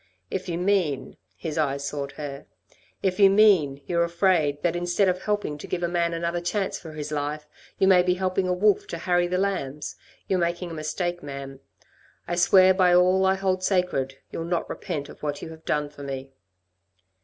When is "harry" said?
8.97-9.27